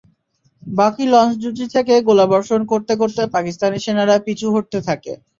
বাকি 0.63 1.03
লঞ্চ 1.07 1.33
দুটি 1.43 1.65
থেকে 1.75 1.93
গোলাবর্ষণ 2.07 2.61
করতে 2.71 2.93
করতে 3.01 3.21
পাকিস্তানি 3.35 3.77
সেনারা 3.81 4.15
পিছু 4.25 4.47
হটতে 4.53 4.79
থাকে। 4.87 5.13